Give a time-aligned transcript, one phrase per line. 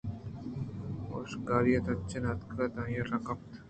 [1.17, 3.47] ءُشکاریءَتچانءَاتکءُ آئیءَرا گپت